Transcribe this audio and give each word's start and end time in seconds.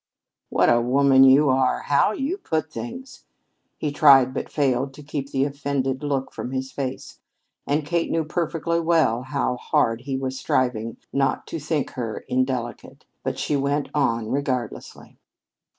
"What 0.49 0.67
a 0.67 0.81
woman 0.81 1.23
you 1.23 1.49
are! 1.49 1.81
How 1.81 2.11
you 2.11 2.37
put 2.39 2.73
things!" 2.73 3.25
He 3.77 3.91
tried 3.91 4.33
but 4.33 4.49
failed 4.51 4.95
to 4.95 5.03
keep 5.03 5.29
the 5.29 5.43
offended 5.45 6.01
look 6.01 6.31
from 6.31 6.49
his 6.53 6.71
face, 6.71 7.19
and 7.67 7.85
Kate 7.85 8.09
knew 8.09 8.23
perfectly 8.25 8.79
well 8.79 9.21
how 9.21 9.57
hard 9.57 10.01
he 10.01 10.17
was 10.17 10.39
striving 10.39 10.97
not 11.13 11.45
to 11.45 11.59
think 11.59 11.91
her 11.91 12.25
indelicate. 12.27 13.05
But 13.21 13.37
she 13.37 13.55
went 13.55 13.89
on 13.93 14.31
regardlessly. 14.31 15.19